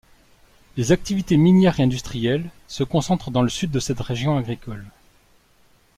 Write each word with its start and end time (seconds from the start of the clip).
Les 0.77 0.91
activités 0.93 1.37
minières 1.37 1.79
et 1.79 1.83
industrielles 1.83 2.49
se 2.67 2.83
concentrent 2.83 3.29
dans 3.29 3.43
le 3.43 3.49
sud 3.49 3.69
de 3.69 3.79
cette 3.79 3.99
région 3.99 4.35
agricole. 4.35 4.87